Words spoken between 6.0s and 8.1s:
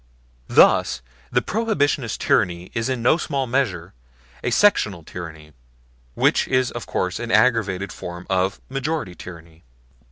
which is of course an aggravated